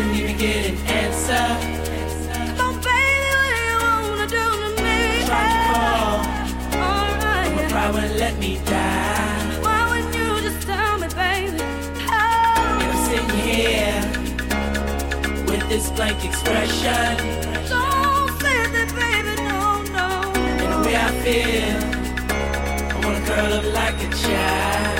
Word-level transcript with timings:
Come 0.00 0.08
on, 2.60 2.74
baby, 2.80 3.28
what 3.36 3.50
you 3.60 3.74
wanna 3.84 4.26
do 4.26 4.44
to 4.62 4.70
me? 4.82 4.98
To 5.26 5.32
call. 5.74 6.16
Let 8.16 8.34
me 8.38 8.52
die. 8.64 9.60
Why 9.60 9.78
wouldn't 9.90 10.14
you 10.14 10.28
just 10.40 10.66
tell 10.66 10.98
me, 10.98 11.08
baby? 11.08 11.58
Sitting 13.04 13.38
here 13.48 14.02
with 15.46 15.64
this 15.68 15.90
blank 15.90 16.24
expression. 16.24 17.16
Don't 17.68 18.30
say 18.40 18.58
that, 18.74 18.90
baby, 18.96 19.34
no, 19.42 19.82
no. 19.96 20.08
The 20.70 20.78
way 20.86 20.96
I 20.96 21.10
feel, 21.24 21.78
I 22.90 23.04
wanna 23.04 23.22
curl 23.26 23.52
up 23.52 23.64
like 23.74 23.98
a 24.02 24.08
child. 24.16 24.99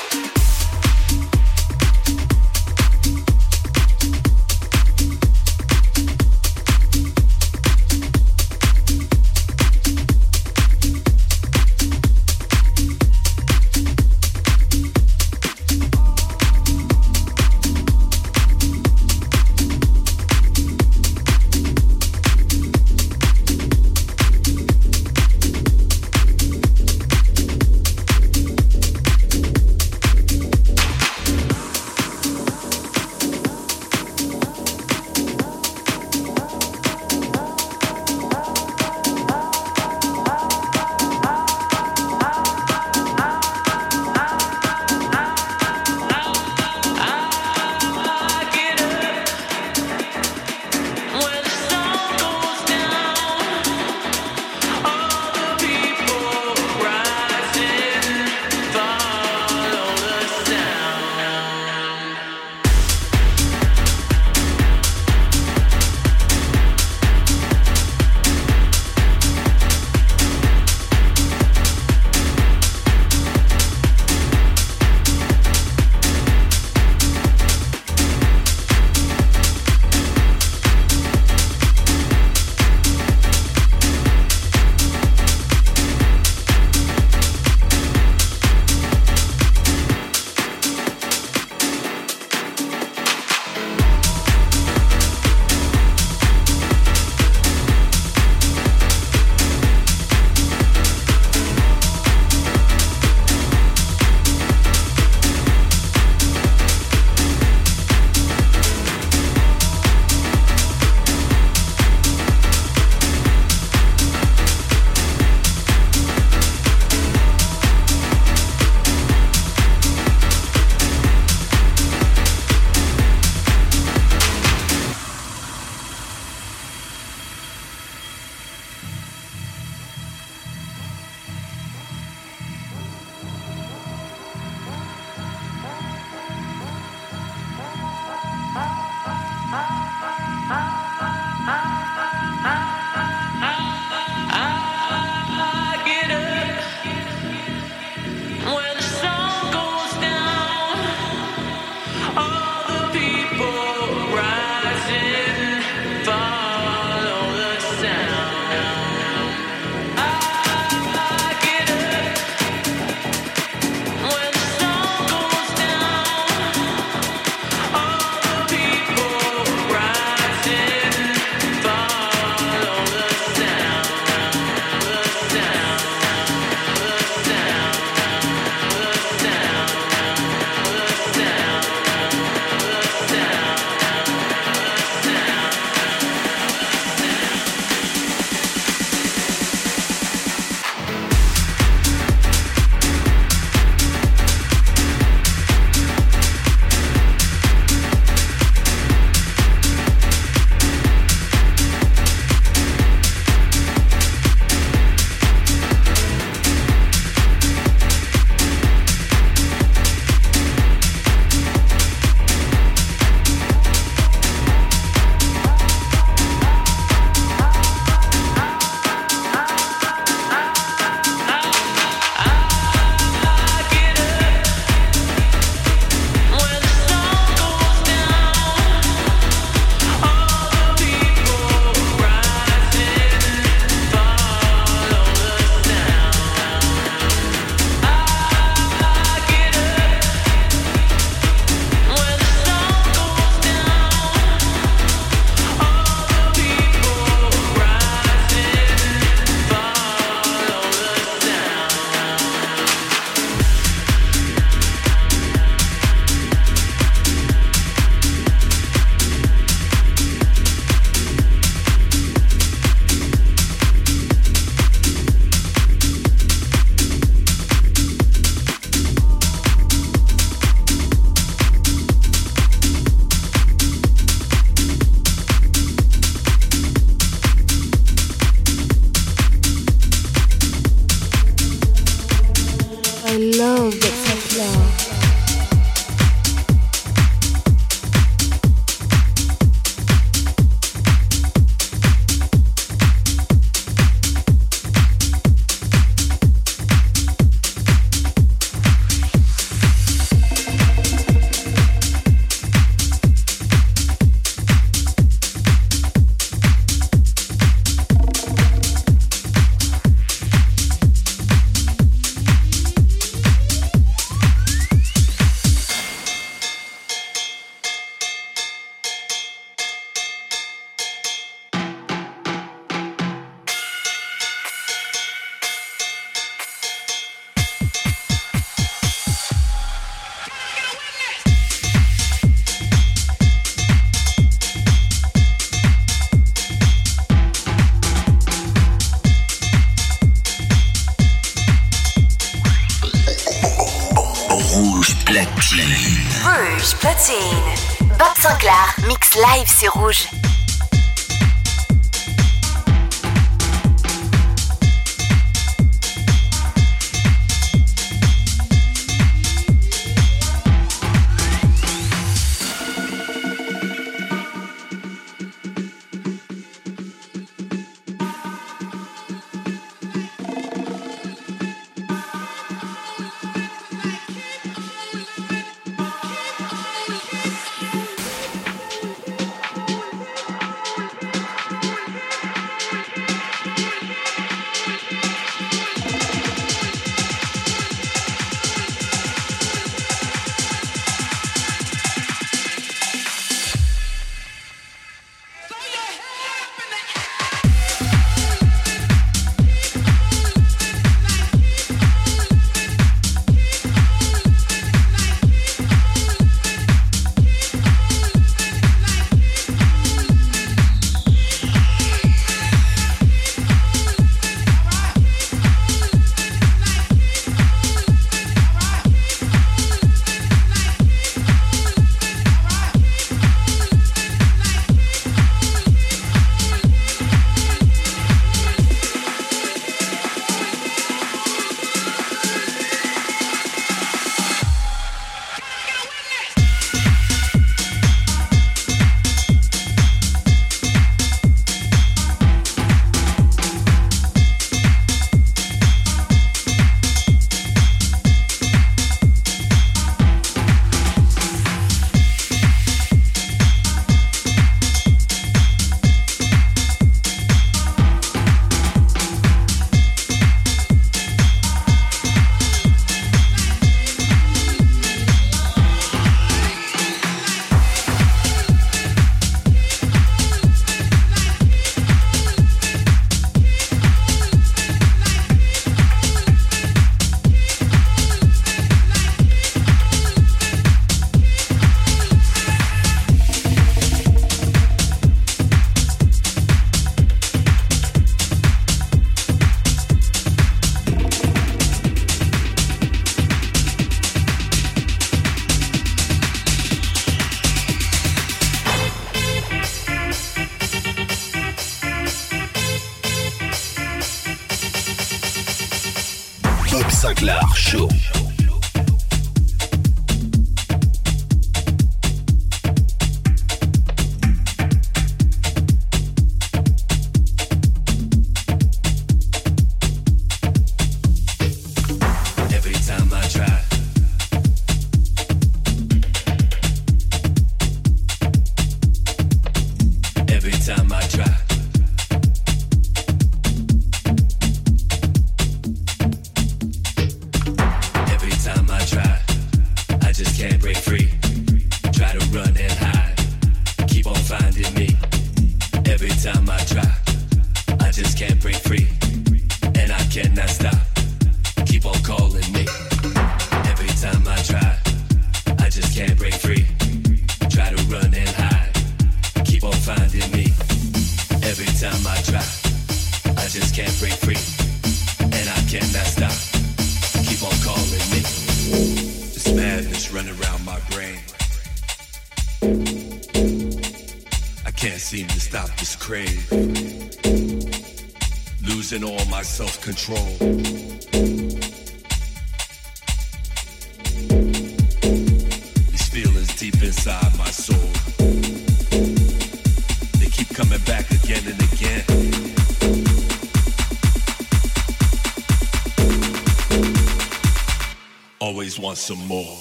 Some 599.01 599.27
more. 599.27 599.57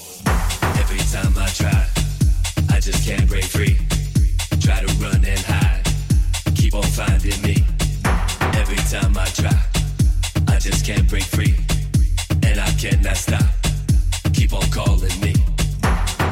Every 0.76 0.98
time 0.98 1.32
I 1.38 1.48
try, 1.48 1.86
I 2.68 2.78
just 2.78 3.02
can't 3.06 3.26
break 3.26 3.44
free. 3.44 3.78
Try 4.60 4.84
to 4.84 4.92
run 5.02 5.24
and 5.24 5.40
hide, 5.40 5.82
keep 6.54 6.74
on 6.74 6.82
finding 6.82 7.40
me. 7.40 7.56
Every 8.60 8.76
time 8.92 9.16
I 9.16 9.24
try, 9.32 9.58
I 10.46 10.58
just 10.58 10.84
can't 10.84 11.08
break 11.08 11.22
free. 11.22 11.54
And 12.42 12.60
I 12.60 12.70
cannot 12.72 13.16
stop, 13.16 13.46
keep 14.34 14.52
on 14.52 14.68
calling 14.70 15.18
me. 15.22 15.34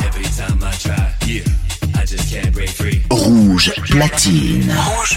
Every 0.05 0.29
time 0.37 0.62
I 0.62 0.73
try, 0.73 1.14
yeah, 1.25 1.49
I 1.94 2.05
just 2.05 2.31
can't 2.31 2.53
break 2.53 2.68
free. 2.68 3.03
Rouge 3.11 3.71
platine. 3.88 4.68
Rouge 4.68 5.16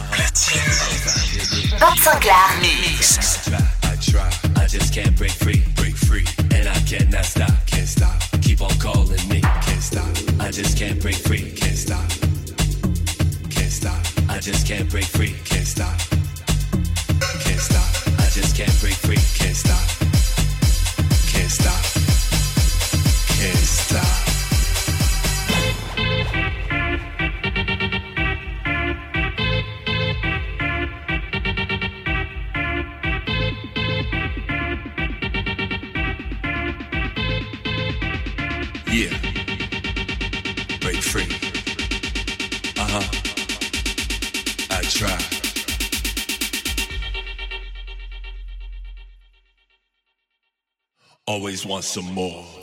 Want 51.65 51.83
some 51.83 52.05
more. 52.15 52.60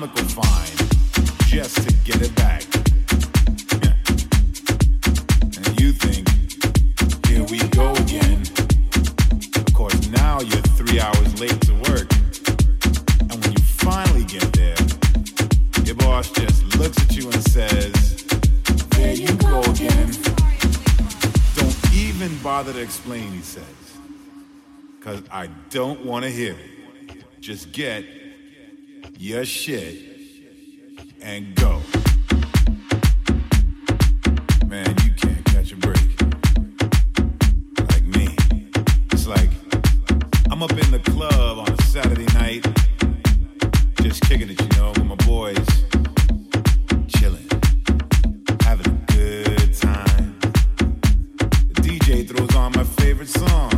Astronomical 0.00 0.42
fine 0.42 0.88
just 1.46 1.76
to 1.76 1.92
get 2.04 2.22
it 2.22 2.34
back. 2.36 2.62
and 5.56 5.80
you 5.80 5.92
think, 5.92 6.28
here 7.26 7.44
we 7.44 7.58
go 7.70 7.92
again. 7.94 8.42
Of 9.56 9.74
course, 9.74 10.08
now 10.08 10.40
you're 10.40 10.62
three 10.76 11.00
hours 11.00 11.40
late 11.40 11.60
to 11.62 11.74
work. 11.90 12.08
And 13.20 13.42
when 13.42 13.52
you 13.52 13.62
finally 13.62 14.24
get 14.24 14.52
there, 14.52 14.76
your 15.84 15.96
boss 15.96 16.30
just 16.30 16.76
looks 16.76 16.98
at 17.02 17.16
you 17.16 17.30
and 17.30 17.42
says, 17.48 18.24
there 18.90 19.14
you 19.14 19.32
go 19.36 19.60
again. 19.62 20.12
Don't 21.56 21.92
even 21.92 22.38
bother 22.42 22.72
to 22.72 22.80
explain, 22.80 23.32
he 23.32 23.40
says. 23.40 23.64
Because 24.98 25.22
I 25.32 25.48
don't 25.70 26.04
want 26.04 26.24
to 26.24 26.30
hear 26.30 26.52
it. 26.52 27.40
Just 27.40 27.72
get 27.72 28.04
your 29.20 29.44
shit 29.44 29.96
and 31.20 31.52
go. 31.56 31.82
Man, 34.68 34.94
you 35.02 35.12
can't 35.16 35.44
catch 35.46 35.72
a 35.72 35.76
break. 35.76 36.22
Like 37.90 38.04
me. 38.04 38.36
It's 39.10 39.26
like 39.26 39.50
I'm 40.50 40.62
up 40.62 40.70
in 40.70 40.90
the 40.92 41.00
club 41.04 41.58
on 41.58 41.68
a 41.68 41.82
Saturday 41.82 42.26
night, 42.34 42.64
just 44.02 44.22
kicking 44.22 44.50
it, 44.50 44.60
you 44.60 44.80
know, 44.80 44.90
with 44.90 45.04
my 45.04 45.16
boys, 45.26 45.66
chilling, 47.08 47.48
having 48.60 48.86
a 48.86 49.12
good 49.12 49.74
time. 49.74 50.38
The 51.74 51.82
DJ 51.82 52.28
throws 52.28 52.54
on 52.54 52.70
my 52.72 52.84
favorite 52.84 53.28
song. 53.28 53.77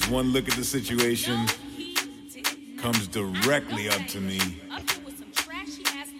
Takes 0.00 0.10
one 0.10 0.32
look 0.32 0.48
at 0.48 0.54
the 0.54 0.64
situation, 0.64 1.46
comes 2.76 3.06
directly 3.08 3.88
up 3.88 4.06
to 4.08 4.20
me, 4.20 4.40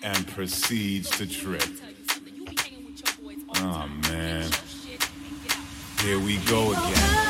and 0.03 0.27
proceeds 0.29 1.11
to 1.11 1.27
trip. 1.27 1.65
Oh 3.57 3.89
man. 4.09 4.51
Here 6.01 6.19
we 6.19 6.39
go 6.39 6.73
again. 6.73 7.30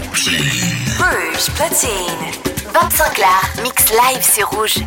platine. 0.00 0.40
Rouge 0.98 1.50
platine. 1.54 2.32
25 2.72 3.18
Lar, 3.18 3.42
mix 3.62 3.90
live, 3.90 4.22
c'est 4.22 4.42
rouge. 4.42 4.78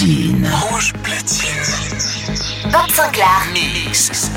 Platine. 0.00 0.48
Rouge 0.70 0.92
platine. 1.02 2.72
Bob 2.72 2.90
Sinclair. 2.90 3.46
Mix. 3.52 4.29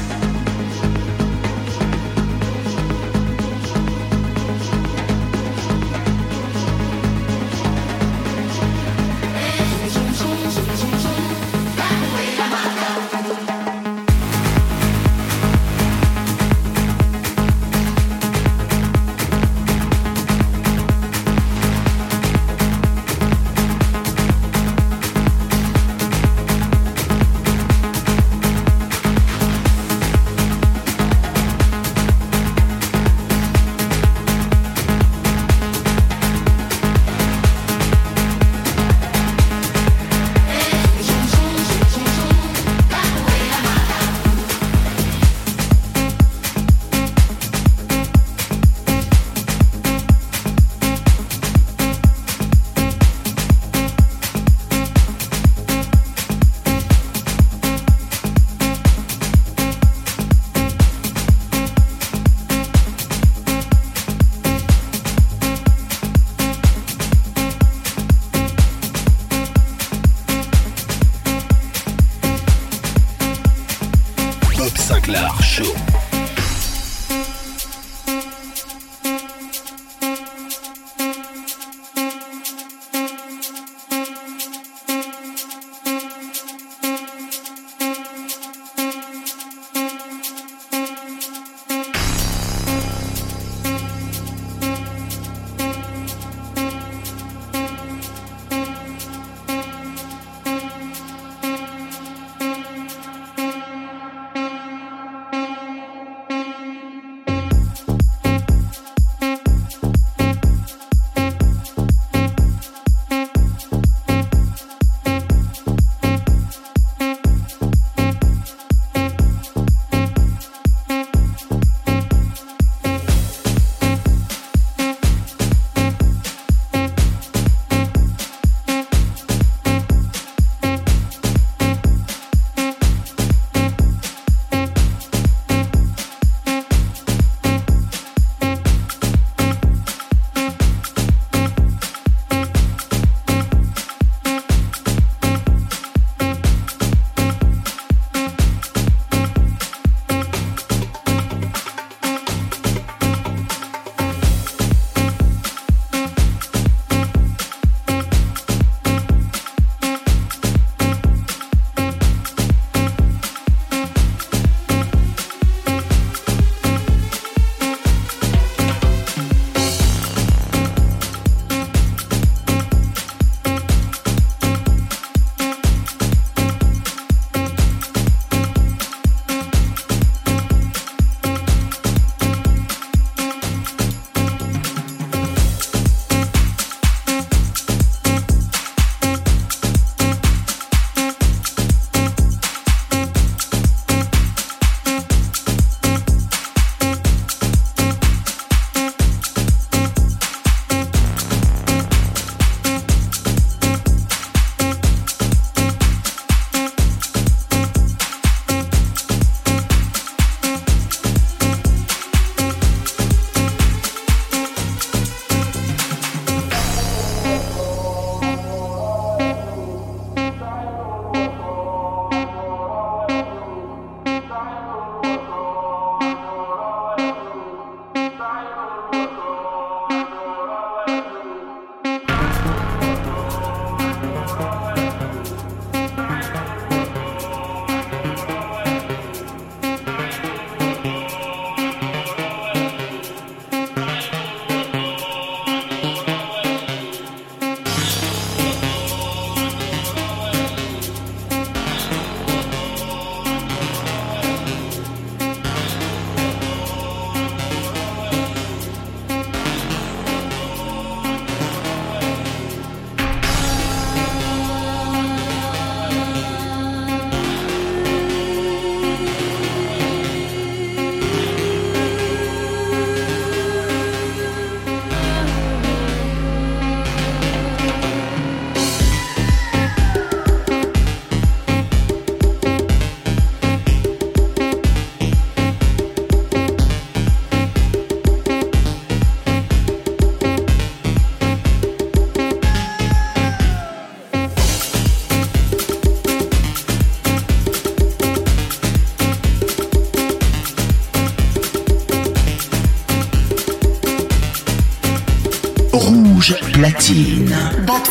Platine. 306.74 307.36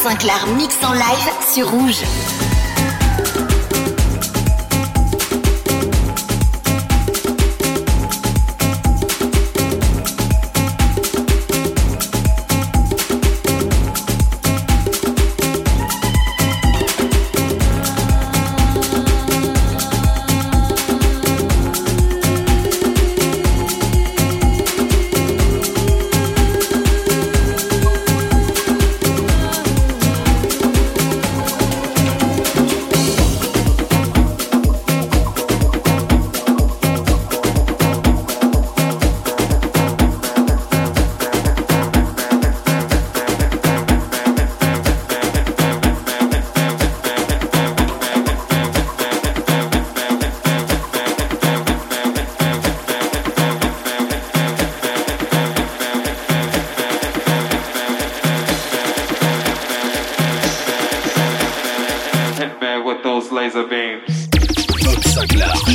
Sinclair 0.03 0.47
mix 0.57 0.76
en 0.83 0.93
live 0.93 1.30
sur 1.55 1.70
Rouge. 1.70 2.03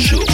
C'est 0.00 0.27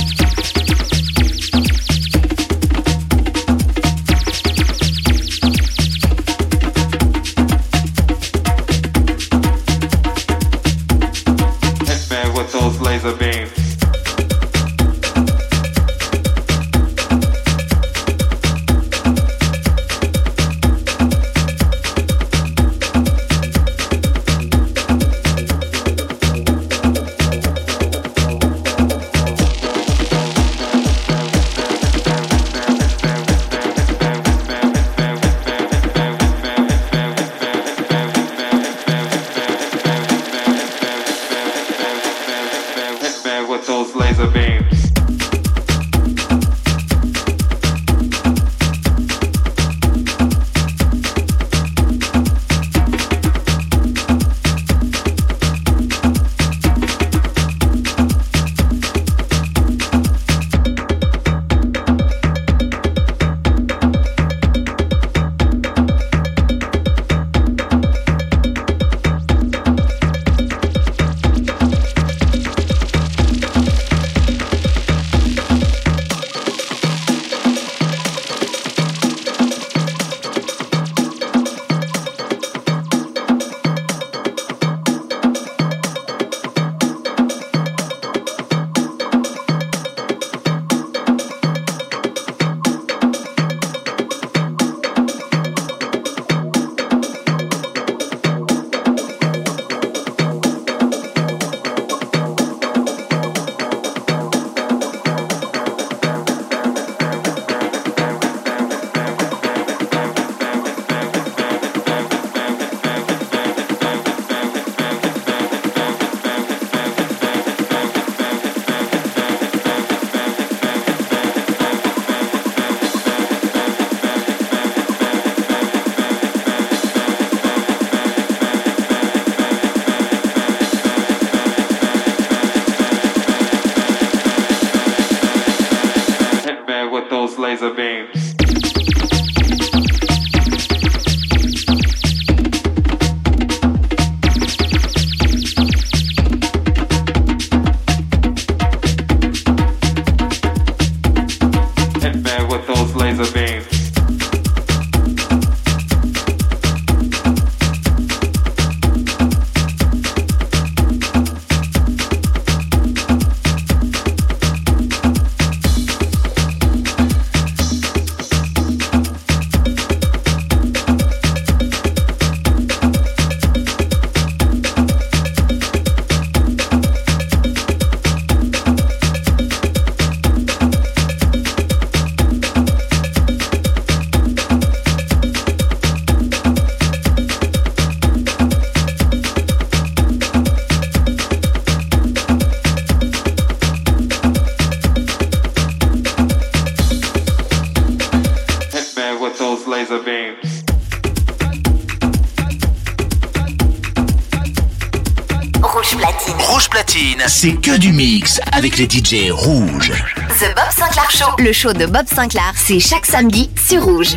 que 207.75 207.79
du 207.81 207.93
mix 207.93 208.41
avec 208.53 208.79
les 208.79 208.85
DJ 208.85 209.31
rouges. 209.33 209.91
The 210.39 210.55
Bob 210.55 210.71
Sinclair 210.71 211.11
Show, 211.11 211.43
le 211.43 211.53
show 211.53 211.73
de 211.73 211.87
Bob 211.87 212.07
Sinclair, 212.07 212.53
c'est 212.55 212.79
chaque 212.79 213.05
samedi 213.05 213.51
sur 213.57 213.83
Rouge. 213.83 214.17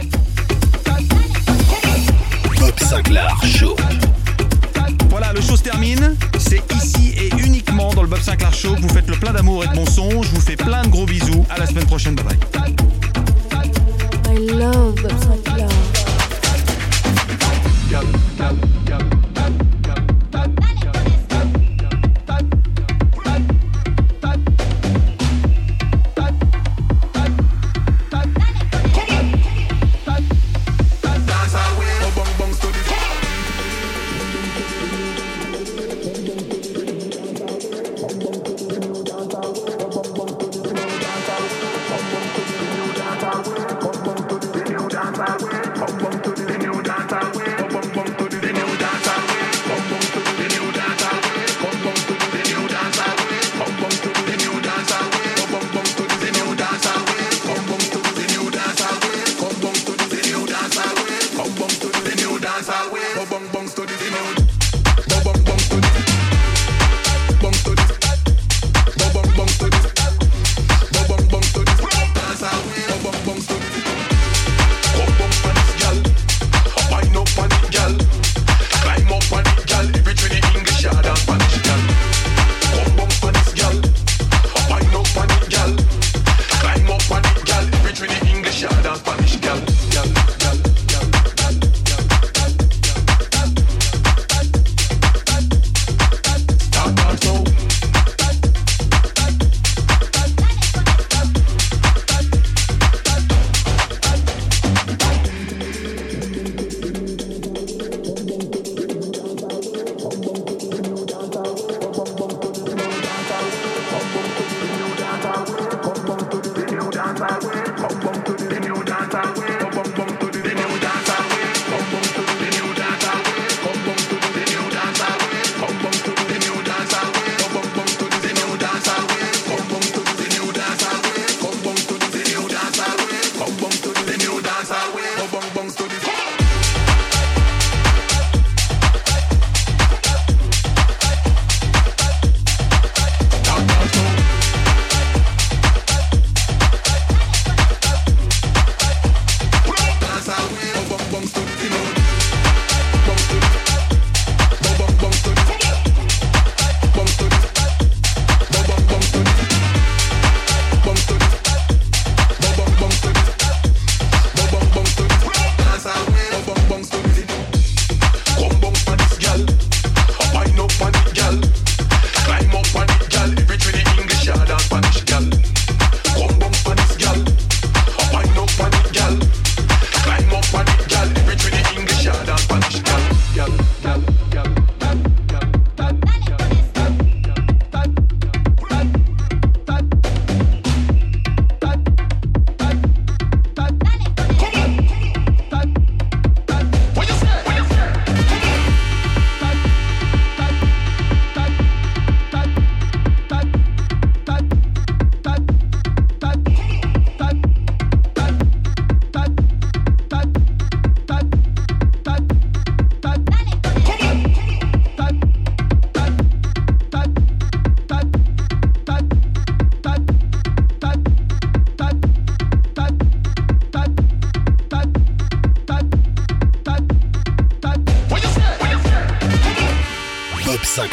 Bob 2.60 2.80
Sinclair 2.80 3.36
Show. 3.44 3.76
Voilà, 5.10 5.34
le 5.34 5.42
show 5.42 5.56
se 5.56 5.64
termine. 5.64 6.16
C'est 6.38 6.62
ici 6.76 7.16
et 7.18 7.30
uniquement 7.44 7.92
dans 7.94 8.04
le 8.04 8.08
Bob 8.08 8.22
Sinclair 8.22 8.54
Show 8.54 8.76
que 8.76 8.82
vous 8.82 8.90
faites 8.90 9.08
le 9.08 9.16
plein 9.16 9.34
d'amour 9.34 9.64
et 9.64 9.68
de 9.68 9.74
bon 9.74 9.86
son. 9.88 10.22
Je 10.22 10.30
vous 10.30 10.42
fais 10.42 10.56
plein 10.56 10.84
de 10.84 10.90
gros 10.90 11.06
bisous. 11.06 11.46
À 11.50 11.58
la 11.58 11.66
semaine 11.66 11.86
prochaine. 11.86 12.16
Bye 12.16 12.26
bye. 12.26 12.76
I 14.36 14.52
love 14.52 15.02
Bob 15.02 15.27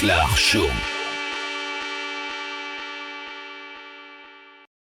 Sinclar 0.05 0.37
Show. 0.37 0.74